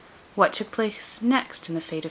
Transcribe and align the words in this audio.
What 0.33 0.51
took 0.53 0.71
place 0.71 1.21
next 1.21 1.69
in 1.69 1.75
the 1.75 1.79
fate 1.81 1.93
of 1.93 1.93
M. 1.93 1.99